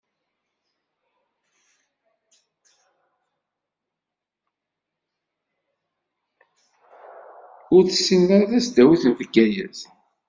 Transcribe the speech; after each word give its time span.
Ur 7.75 7.83
tessin 7.85 8.23
ara 8.35 8.47
tasdawit 8.53 9.03
n 9.05 9.11
Bgayet. 9.17 9.79